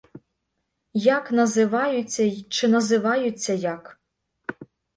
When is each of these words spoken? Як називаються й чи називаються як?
Як 1.17 1.31
називаються 1.31 2.23
й 2.23 2.41
чи 2.49 2.67
називаються 2.67 3.53
як? 3.53 3.99